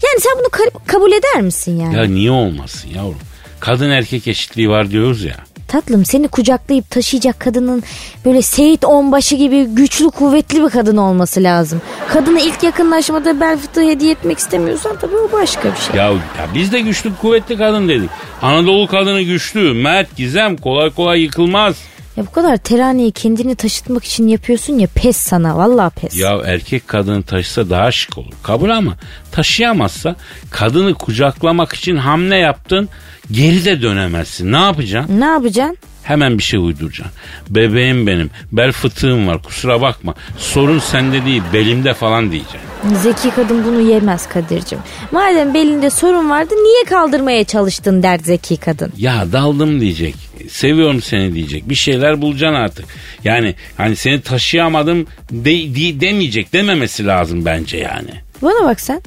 [0.04, 1.96] Yani sen bunu ka- kabul eder misin yani?
[1.96, 3.18] Ya niye olmasın yavrum?
[3.60, 5.36] Kadın erkek eşitliği var diyoruz ya.
[5.74, 7.84] Tatlım seni kucaklayıp taşıyacak kadının
[8.26, 11.82] böyle Seyit Onbaşı gibi güçlü kuvvetli bir kadın olması lazım.
[12.10, 15.96] Kadına ilk yakınlaşmada bel fıtığı hediye etmek istemiyorsan tabii o başka bir şey.
[15.96, 18.10] Ya, ya biz de güçlü kuvvetli kadın dedik.
[18.42, 21.76] Anadolu kadını güçlü, mert, gizem, kolay kolay yıkılmaz.
[22.18, 26.18] Ya bu kadar teraneyi kendini taşıtmak için yapıyorsun ya pes sana vallahi pes.
[26.18, 28.34] Ya erkek kadını taşısa daha şık olur.
[28.44, 28.98] Kabul ama
[29.32, 30.16] taşıyamazsa
[30.52, 32.90] kadını kucaklamak için hamle yaptın
[33.32, 34.52] geri de dönemezsin.
[34.52, 35.20] Ne yapacaksın?
[35.20, 35.78] Ne yapacaksın?
[36.04, 37.16] Hemen bir şey uyduracaksın.
[37.50, 40.14] Bebeğim benim bel fıtığım var kusura bakma.
[40.38, 42.60] Sorun sende değil belimde falan diyeceksin.
[43.04, 44.80] Zeki kadın bunu yemez Kadir'cim.
[45.12, 48.94] Madem belinde sorun vardı niye kaldırmaya çalıştın der zeki kadın.
[48.98, 50.16] Ya daldım diyecek.
[50.50, 51.70] Seviyorum seni diyecek.
[51.70, 52.86] Bir şeyler bulacaksın artık.
[53.24, 58.10] Yani hani seni taşıyamadım de, de- demeyecek dememesi lazım bence yani.
[58.42, 59.02] Bana bak sen.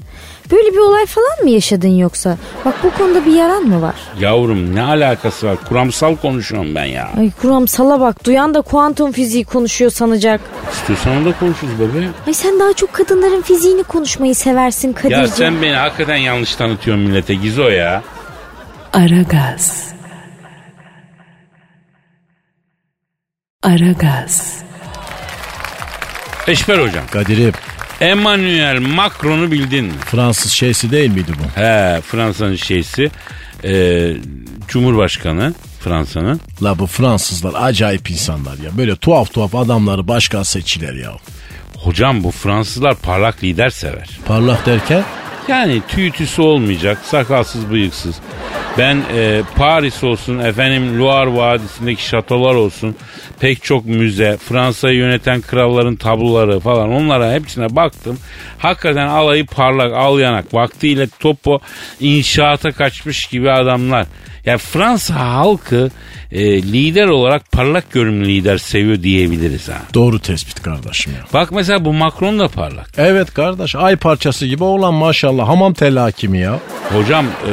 [0.51, 2.37] Böyle bir olay falan mı yaşadın yoksa?
[2.65, 3.95] Bak bu konuda bir yaran mı var?
[4.21, 5.57] Yavrum ne alakası var?
[5.69, 7.11] Kuramsal konuşuyorum ben ya.
[7.19, 10.41] Ay kuramsala bak duyan da kuantum fiziği konuşuyor sanacak.
[10.73, 12.15] İstiyorsan da konuşuruz bebeğim.
[12.27, 15.21] Ay sen daha çok kadınların fiziğini konuşmayı seversin Kadir'cim.
[15.21, 18.03] Ya sen beni hakikaten yanlış tanıtıyorsun millete Gizo ya.
[18.93, 19.93] Aragaz.
[23.63, 24.63] Aragaz.
[26.47, 27.05] Eşber hocam.
[27.13, 27.53] Kadir'im
[28.01, 29.93] Emmanuel Macron'u bildin mi?
[30.07, 31.61] Fransız şeysi değil miydi bu?
[31.61, 33.11] He Fransa'nın şeysi.
[33.65, 34.13] e,
[34.69, 36.41] Cumhurbaşkanı Fransa'nın.
[36.63, 38.77] La bu Fransızlar acayip insanlar ya.
[38.79, 41.13] Böyle tuhaf tuhaf adamları başkan seçiler ya.
[41.77, 44.09] Hocam bu Fransızlar parlak lider sever.
[44.27, 45.05] Parlak derken
[45.49, 48.17] Yani tüy tüsü olmayacak, sakalsız bıyıksız.
[48.79, 52.97] Ben e, Paris olsun, efendim Loire Vadisi'ndeki şatolar olsun,
[53.41, 58.19] pek çok müze, Fransa'yı yöneten kralların tabloları falan onlara hepsine baktım.
[58.59, 61.61] Hakikaten alayı parlak, al yanak, vaktiyle topo
[62.01, 64.07] inşaata kaçmış gibi adamlar.
[64.47, 65.91] Ya Fransa halkı
[66.33, 69.79] e, lider olarak parlak görünümlü lider seviyor diyebiliriz ha.
[69.95, 71.19] doğru tespit kardeşim ya.
[71.33, 72.91] Bak mesela bu Macron da parlak.
[72.97, 76.61] Evet kardeş ay parçası gibi oğlan maşallah hamam teli hakimi ya.
[76.93, 77.53] Hocam e,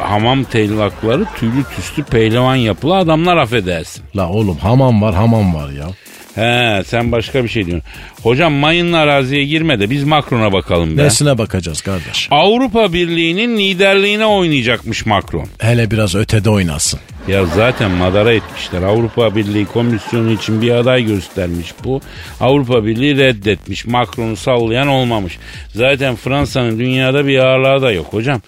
[0.00, 4.04] hamam tellakları tüylü tüslü pehlivan yapılı adamlar affedersin.
[4.16, 5.86] La oğlum hamam var hamam var ya.
[6.34, 7.88] He sen başka bir şey diyorsun.
[8.22, 11.04] Hocam mayınlı araziye girme de biz Macron'a bakalım be.
[11.04, 12.28] Nesine bakacağız kardeş?
[12.30, 15.46] Avrupa Birliği'nin liderliğine oynayacakmış Macron.
[15.58, 17.00] Hele biraz ötede oynasın.
[17.28, 18.82] Ya zaten madara etmişler.
[18.82, 22.00] Avrupa Birliği komisyonu için bir aday göstermiş bu.
[22.40, 23.86] Avrupa Birliği reddetmiş.
[23.86, 25.38] Macron'u sallayan olmamış.
[25.74, 28.40] Zaten Fransa'nın dünyada bir ağırlığı da yok hocam.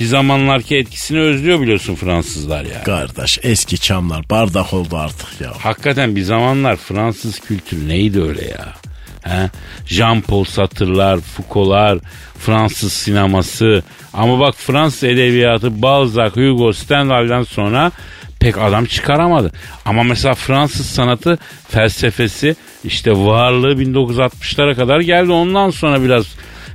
[0.00, 2.84] Bir zamanlarki etkisini özlüyor biliyorsun Fransızlar ya.
[2.84, 5.52] Kardeş eski çamlar bardak oldu artık ya.
[5.58, 8.74] Hakikaten bir zamanlar Fransız kültürü neydi öyle ya?
[9.22, 9.50] He?
[9.86, 11.98] Jean-Paul Sartre'lar, Foucault'lar,
[12.38, 13.82] Fransız sineması.
[14.12, 17.92] Ama bak Fransız edebiyatı Balzac, Hugo, Stendhal'den sonra
[18.40, 19.52] pek adam çıkaramadı.
[19.84, 25.32] Ama mesela Fransız sanatı felsefesi işte varlığı 1960'lara kadar geldi.
[25.32, 26.26] Ondan sonra biraz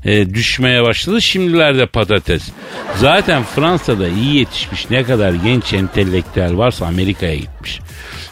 [0.08, 1.22] e, düşmeye başladı.
[1.22, 2.50] Şimdilerde patates.
[2.96, 7.80] Zaten Fransa'da iyi yetişmiş ne kadar genç entelektüel varsa Amerika'ya gitmiş.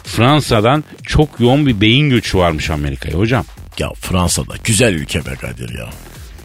[0.04, 3.44] Fransa'dan çok yoğun bir beyin göçü varmış Amerika'ya hocam.
[3.78, 5.88] Ya Fransa'da güzel ülke be Kadir ya.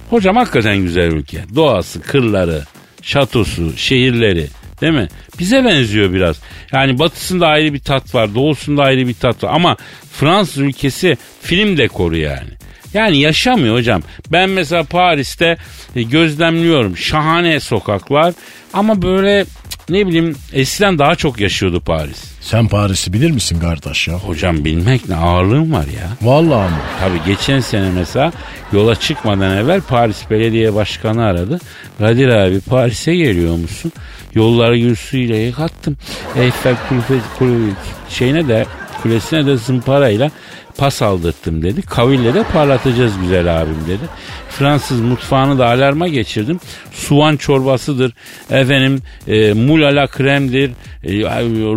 [0.10, 1.46] Hocam hakikaten güzel ülke.
[1.56, 2.64] Doğası, kırları,
[3.02, 4.48] şatosu, şehirleri
[4.82, 5.08] değil mi?
[5.40, 6.40] Bize benziyor biraz.
[6.72, 9.52] Yani batısında ayrı bir tat var, doğusunda ayrı bir tat var.
[9.54, 9.78] Ama
[10.14, 12.61] Fransız ülkesi film dekoru yani.
[12.94, 14.02] Yani yaşamıyor hocam.
[14.32, 15.58] Ben mesela Paris'te
[15.96, 16.98] e, gözlemliyorum.
[16.98, 18.34] Şahane sokaklar
[18.74, 19.46] ama böyle
[19.90, 22.24] ne bileyim eskiden daha çok yaşıyordu Paris.
[22.42, 24.14] Sen Paris'i bilir misin kardeş ya?
[24.14, 26.10] Hocam bilmek ne ağırlığım var ya.
[26.22, 26.78] Vallahi mı?
[27.00, 28.32] Tabii geçen sene mesela
[28.74, 31.60] yola çıkmadan evvel Paris Belediye Başkanı aradı.
[31.98, 33.92] Kadir abi Paris'e geliyor musun?
[34.34, 35.98] Yolları gül suyuyla yıkattım.
[36.38, 37.72] Eiffel Kulübe, kulübe
[38.10, 38.66] şeyine de
[39.04, 40.32] kulesine de zımparayla
[40.78, 41.82] pas aldırttım dedi.
[41.82, 44.04] Kaville de parlatacağız güzel abim dedi.
[44.50, 46.60] Fransız mutfağını da alarma geçirdim.
[46.92, 48.14] Soğan çorbasıdır.
[48.50, 50.72] Efendim e, mulala kremdir.
[51.04, 51.12] E,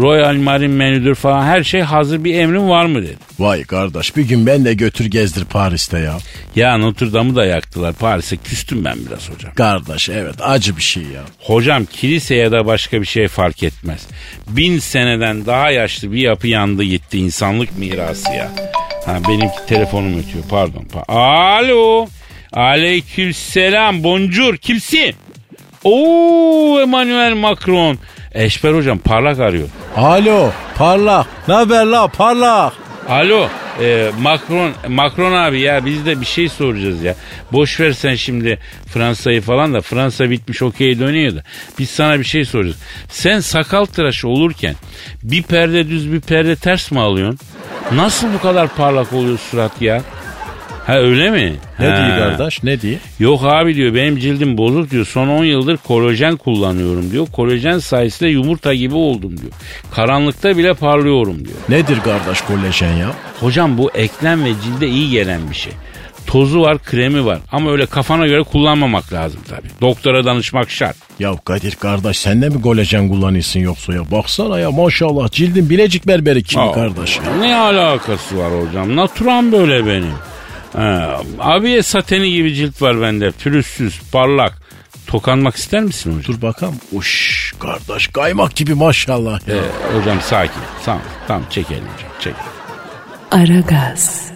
[0.02, 1.44] Royal Marine menüdür falan.
[1.44, 3.16] Her şey hazır bir emrin var mı dedi.
[3.38, 6.18] Vay kardeş bir gün ben de götür gezdir Paris'te ya.
[6.56, 7.92] Ya Notre Dame'ı da yaktılar.
[7.92, 9.54] Paris'e küstüm ben biraz hocam.
[9.54, 11.22] Kardeş evet acı bir şey ya.
[11.38, 14.06] Hocam kilise ya da başka bir şey fark etmez.
[14.48, 18.50] Bin seneden daha yaşlı bir yapı yandı gitti insanlık mirası ya.
[19.06, 20.84] Ha benimki telefonum ötüyor pardon.
[20.94, 21.12] Pa-
[21.58, 22.06] Alo.
[22.52, 24.04] Aleykümselam.
[24.04, 24.62] Boncuk.
[24.62, 25.14] Kimsin?
[25.84, 27.98] Oo Emmanuel Macron.
[28.32, 29.68] Eşber hocam parlak arıyor.
[29.96, 32.72] Alo parlak ne haber la parlak.
[33.08, 33.48] Alo
[33.80, 37.14] e, Macron Macron abi ya biz de bir şey soracağız ya.
[37.52, 41.42] Boş ver sen şimdi Fransa'yı falan da Fransa bitmiş okey dönüyor da.
[41.78, 42.76] Biz sana bir şey soracağız.
[43.08, 44.74] Sen sakal tıraşı olurken
[45.22, 47.38] bir perde düz bir perde ters mi alıyorsun?
[47.92, 50.02] Nasıl bu kadar parlak oluyor surat ya?
[50.86, 51.52] Ha öyle mi?
[51.78, 51.96] Ne Ha.
[51.96, 52.98] diyor kardeş ne diyor?
[53.18, 55.06] Yok abi diyor benim cildim bozuk diyor.
[55.06, 57.26] Son 10 yıldır kolajen kullanıyorum diyor.
[57.32, 59.52] Kolajen sayesinde yumurta gibi oldum diyor.
[59.94, 61.56] Karanlıkta bile parlıyorum diyor.
[61.68, 63.10] Nedir kardeş kolajen ya?
[63.40, 65.72] Hocam bu eklem ve cilde iyi gelen bir şey.
[66.26, 67.38] Tozu var, kremi var.
[67.52, 69.68] Ama öyle kafana göre kullanmamak lazım tabii.
[69.80, 70.96] Doktora danışmak şart.
[71.18, 74.10] Ya Kadir kardeş sen de mi kolajen kullanıyorsun yoksa ya?
[74.10, 77.22] Baksana ya maşallah cildin bilecik berberi kimi Aa, kardeş ya?
[77.40, 78.96] Ne alakası var hocam?
[78.96, 80.12] Naturam böyle benim.
[80.76, 83.30] Ha, abiye sateni gibi cilt var bende.
[83.30, 84.62] Pürüzsüz, parlak.
[85.06, 86.34] Tokanmak ister misin hocam?
[86.36, 86.76] Dur bakalım.
[86.92, 89.54] Uş kardeş kaymak gibi maşallah ya.
[89.56, 90.62] Ee, hocam sakin.
[90.84, 92.10] Tamam, tamam çekelim hocam.
[92.20, 92.34] Çek.
[93.30, 94.30] Aragaz.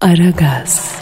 [0.00, 0.94] Aragaz.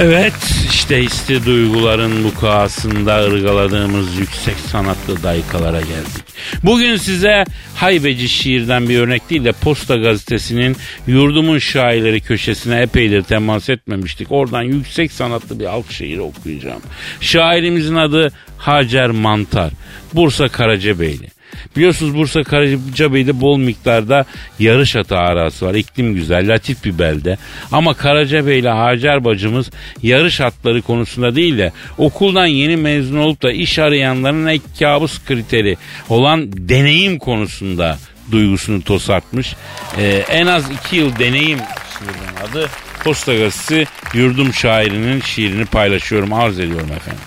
[0.00, 0.34] Evet
[0.70, 6.24] işte hissi duyguların bukasında ırgaladığımız yüksek sanatlı daykalara geldik.
[6.62, 13.68] Bugün size haybeci şiirden bir örnek değil de Posta Gazetesi'nin yurdumun şairleri köşesine epeydir temas
[13.68, 14.32] etmemiştik.
[14.32, 16.82] Oradan yüksek sanatlı bir halk şiiri okuyacağım.
[17.20, 19.72] Şairimizin adı Hacer Mantar.
[20.12, 21.35] Bursa Karacabeyli.
[21.76, 24.24] Biliyorsunuz Bursa Karacabey'de bol miktarda
[24.58, 25.74] yarış atı arası var.
[25.74, 27.38] İklim güzel, latif bir belde.
[27.72, 29.70] Ama Karacabey ile Hacer bacımız
[30.02, 35.76] yarış atları konusunda değil de okuldan yeni mezun olup da iş arayanların ek kabus kriteri
[36.08, 37.98] olan deneyim konusunda
[38.32, 39.56] duygusunu tosartmış.
[39.98, 41.58] Ee, en az iki yıl deneyim
[41.98, 42.68] şiirinin adı.
[43.04, 47.22] Posta Gazetesi yurdum şairinin şiirini paylaşıyorum, arz ediyorum efendim.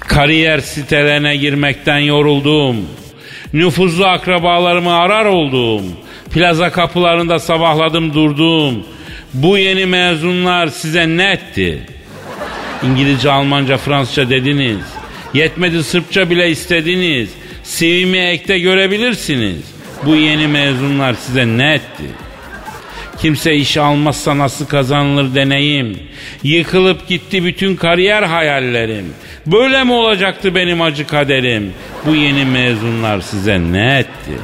[0.00, 2.76] Kariyer sitelerine girmekten yoruldum.
[3.52, 5.82] Nüfuzlu akrabalarımı arar oldum.
[6.30, 8.84] Plaza kapılarında sabahladım durdum.
[9.34, 11.82] Bu yeni mezunlar size ne etti?
[12.82, 14.78] İngilizce, Almanca, Fransızca dediniz.
[15.34, 17.30] Yetmedi Sırpça bile istediniz.
[17.64, 19.56] CV'mi ekte görebilirsiniz.
[20.06, 22.04] Bu yeni mezunlar size ne etti?
[23.18, 25.98] Kimse iş almazsa nasıl kazanılır deneyim.
[26.42, 29.14] Yıkılıp gitti bütün kariyer hayallerim.
[29.52, 31.72] Böyle mi olacaktı benim acı kaderim?
[32.06, 34.40] Bu yeni mezunlar size ne etti?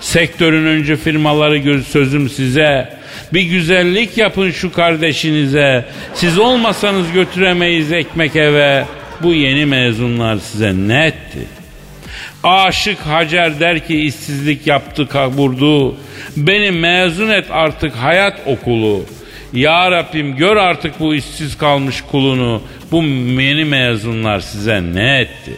[0.00, 2.98] Sektörün öncü firmaları göz sözüm size.
[3.32, 5.84] Bir güzellik yapın şu kardeşinize.
[6.14, 8.84] Siz olmasanız götüremeyiz ekmek eve.
[9.22, 11.46] Bu yeni mezunlar size ne etti?
[12.42, 15.96] Aşık Hacer der ki işsizlik yaptı kaburdu.
[16.36, 19.04] Beni mezun et artık hayat okulu.
[19.52, 22.62] Ya Rabbim gör artık bu işsiz kalmış kulunu.
[22.92, 23.02] Bu
[23.42, 25.52] yeni mezunlar size ne etti?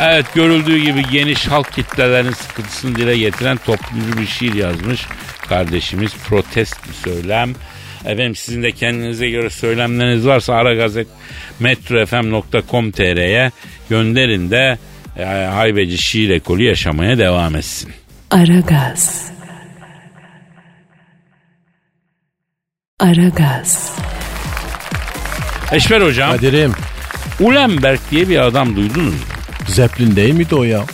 [0.00, 5.06] Evet görüldüğü gibi geniş halk kitlelerinin sıkıntısını dile getiren toplumcu bir şiir yazmış
[5.48, 6.14] kardeşimiz.
[6.14, 7.54] Protest bir söylem.
[8.04, 11.08] Efendim sizin de kendinize göre söylemleriniz varsa Ara Gazet
[11.60, 13.50] metrofm.com.tr'ye
[13.90, 14.78] gönderin de
[15.18, 17.92] e, haybeci şiir ekolü yaşamaya devam etsin.
[18.30, 19.32] Aragaz.
[22.98, 23.96] Aragaz.
[25.72, 26.72] Eşver hocam, Kadir'im
[27.40, 29.20] Ulenberg diye bir adam duydunuz mu?
[29.68, 30.84] Zeppelin değil miydi o ya?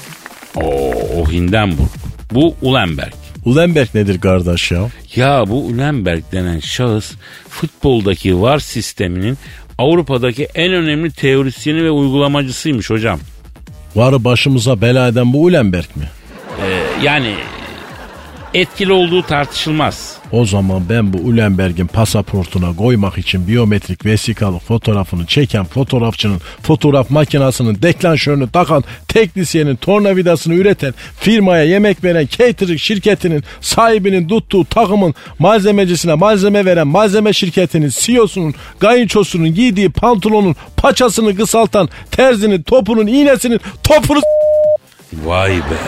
[0.57, 1.89] Oo, o Hindenburg.
[2.33, 3.13] Bu Ulenberg.
[3.45, 4.89] Ulenberg nedir kardeş ya?
[5.17, 7.13] Ya bu Ulenberg denen şahıs
[7.49, 9.39] futboldaki VAR sisteminin
[9.79, 13.21] Avrupa'daki en önemli teorisyeni ve uygulamacısıymış hocam.
[13.97, 16.05] Varı başımıza bela eden bu Ulenberg mi?
[16.63, 17.35] Ee, yani
[18.55, 20.19] etkili olduğu tartışılmaz.
[20.33, 27.83] O zaman ben bu Ulenberg'in pasaportuna koymak için biyometrik vesikalık fotoğrafını çeken fotoğrafçının fotoğraf makinasının
[27.83, 36.65] deklanşörünü takan teknisyenin tornavidasını üreten firmaya yemek veren catering şirketinin sahibinin tuttuğu takımın malzemecisine malzeme
[36.65, 44.21] veren malzeme şirketinin CEO'sunun kayınçosunun giydiği pantolonun paçasını kısaltan terzinin topunun iğnesinin topunu
[45.25, 45.79] Vay be.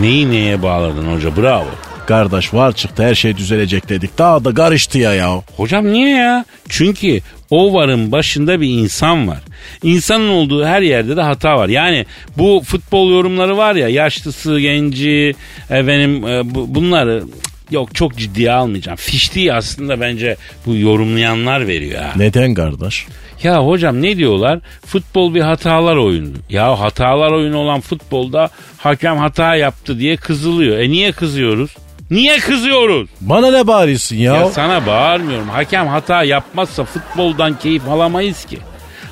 [0.00, 1.93] Neyi neye bağladın hoca bravo.
[2.06, 4.18] Kardeş var çıktı her şey düzelecek dedik.
[4.18, 5.42] Daha da karıştı ya ya.
[5.56, 6.44] Hocam niye ya?
[6.68, 9.38] Çünkü o varın başında bir insan var.
[9.82, 11.68] İnsanın olduğu her yerde de hata var.
[11.68, 12.06] Yani
[12.38, 15.34] bu futbol yorumları var ya yaşlısı, genci,
[15.70, 17.22] efendim e, bu- bunları
[17.70, 18.96] yok çok ciddiye almayacağım.
[18.96, 20.36] Fiştiği aslında bence
[20.66, 22.12] bu yorumlayanlar veriyor ha.
[22.16, 23.06] Neden kardeş?
[23.42, 24.60] Ya hocam ne diyorlar?
[24.86, 26.28] Futbol bir hatalar oyunu.
[26.50, 30.78] Ya hatalar oyunu olan futbolda hakem hata yaptı diye kızılıyor.
[30.78, 31.70] E niye kızıyoruz?
[32.10, 33.08] Niye kızıyoruz?
[33.20, 34.34] Bana ne bağırıyorsun ya?
[34.34, 35.48] Ya sana bağırmıyorum.
[35.48, 38.58] Hakem hata yapmazsa futboldan keyif alamayız ki.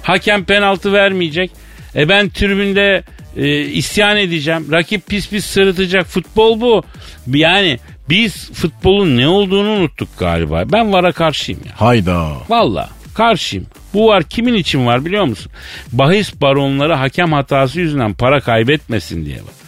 [0.03, 1.51] Hakem penaltı vermeyecek.
[1.95, 3.03] E ben tribünde
[3.37, 4.67] e, isyan edeceğim.
[4.73, 6.07] Rakip pis pis sırıtacak.
[6.07, 6.83] Futbol bu.
[7.27, 7.79] Yani
[8.09, 10.65] biz futbolun ne olduğunu unuttuk galiba.
[10.73, 11.81] Ben vara karşıyım ya.
[11.81, 12.29] Hayda.
[12.49, 13.67] Valla karşıyım.
[13.95, 15.53] Bu var kimin için var biliyor musun?
[15.93, 19.62] Bahis baronları hakem hatası yüzünden para kaybetmesin diye var.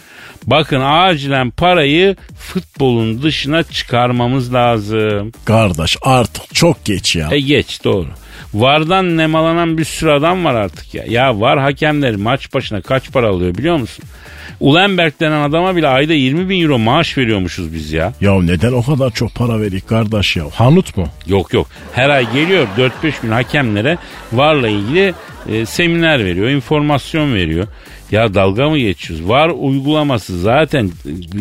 [0.47, 5.31] Bakın acilen parayı futbolun dışına çıkarmamız lazım.
[5.45, 7.27] Kardeş artık çok geç ya.
[7.31, 8.07] E geç doğru.
[8.53, 11.03] Vardan nemalanan bir sürü adam var artık ya.
[11.09, 14.05] Ya var hakemleri maç başına kaç para alıyor biliyor musun?
[14.59, 18.13] Ulenberg denen adama bile ayda 20 bin euro maaş veriyormuşuz biz ya.
[18.21, 20.43] Ya neden o kadar çok para verik kardeş ya?
[20.53, 21.07] Hanut mu?
[21.27, 21.67] Yok yok.
[21.93, 23.97] Her ay geliyor 4-5 gün hakemlere
[24.33, 25.13] varla ilgili
[25.49, 27.67] e, seminer veriyor, informasyon veriyor.
[28.15, 29.29] Ya dalga mı geçiyoruz?
[29.29, 30.91] Var uygulaması zaten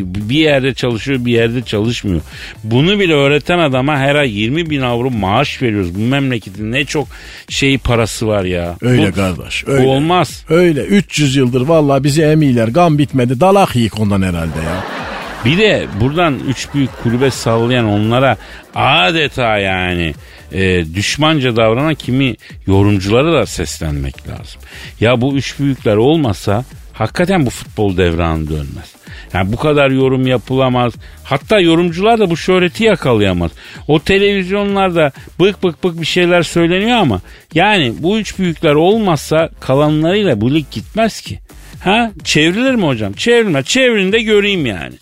[0.03, 2.21] bir yerde çalışıyor bir yerde çalışmıyor.
[2.65, 5.95] Bunu bile öğreten adama her ay 20 bin avro maaş veriyoruz.
[5.95, 7.09] Bu memleketin ne çok
[7.49, 8.77] şey parası var ya.
[8.81, 9.67] Öyle bu, kardeş.
[9.67, 9.87] Bu Öyle.
[9.87, 10.45] olmaz.
[10.49, 15.04] Öyle 300 yıldır vallahi bizi emiler gam bitmedi dalak yiyik ondan herhalde ya.
[15.45, 18.37] Bir de buradan üç büyük kulübe sallayan onlara
[18.75, 20.15] adeta yani
[20.53, 22.35] e, düşmanca davranan kimi
[22.67, 24.61] yorumculara da seslenmek lazım.
[25.01, 28.95] Ya bu üç büyükler olmasa hakikaten bu futbol devranı dönmez.
[29.35, 30.93] Yani bu kadar yorum yapılamaz.
[31.25, 33.51] Hatta yorumcular da bu şöhreti yakalayamaz.
[33.89, 37.21] O televizyonlarda bık bık bık bir şeyler söyleniyor ama
[37.55, 41.39] yani bu üç büyükler olmazsa kalanlarıyla bu lig gitmez ki.
[41.85, 43.13] Ha çevrilir mi hocam?
[43.13, 43.63] Çevrilme.
[43.63, 44.95] Çevirin de göreyim yani.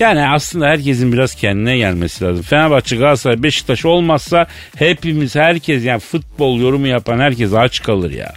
[0.00, 2.42] Yani aslında herkesin biraz kendine gelmesi lazım.
[2.42, 8.32] Fenerbahçe, Galatasaray, Beşiktaş olmazsa hepimiz herkes yani futbol yorumu yapan herkes aç kalır ya.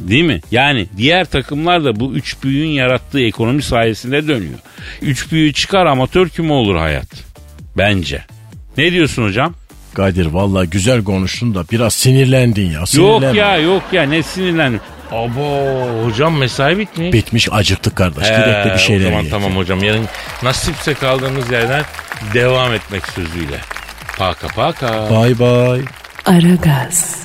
[0.00, 0.40] Değil mi?
[0.50, 4.58] Yani diğer takımlar da bu üç büyüğün yarattığı ekonomi sayesinde dönüyor.
[5.02, 7.08] Üç büyüğü çıkar amatör küme olur hayat.
[7.76, 8.22] Bence.
[8.78, 9.54] Ne diyorsun hocam?
[9.94, 12.78] Kadir valla güzel konuştun da biraz sinirlendin ya.
[12.78, 13.38] Yok Sinirlenme.
[13.38, 14.80] ya yok ya ne sinirlendim.
[15.12, 17.12] Abo hocam mesai bitmiş.
[17.12, 18.24] Bitmiş acıktık kardeş.
[18.28, 19.30] Gidek de bir şeyler O zaman yiyelim.
[19.30, 20.08] tamam hocam yarın
[20.42, 21.84] nasipse kaldığımız yerden
[22.34, 23.56] devam etmek sözüyle.
[24.18, 25.10] Paka paka.
[25.10, 25.80] Bay bay.
[26.26, 27.16] Aragaz.